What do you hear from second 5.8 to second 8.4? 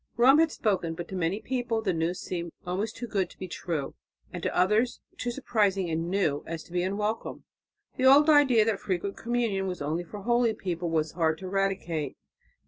and "new" as to be unwelcome. The old